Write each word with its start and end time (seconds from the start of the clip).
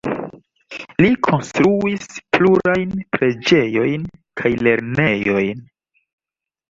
Li 1.05 1.09
konstruis 1.27 2.07
plurajn 2.37 2.95
preĝejojn 3.17 4.09
kaj 4.43 4.53
lernejojn. 4.69 5.63